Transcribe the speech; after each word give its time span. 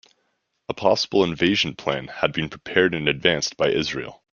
A 0.67 0.73
possible 0.73 1.23
invasion 1.23 1.75
plan 1.75 2.07
had 2.07 2.33
been 2.33 2.49
prepared 2.49 2.95
in 2.95 3.07
advance 3.07 3.53
by 3.53 3.67
Israel. 3.69 4.23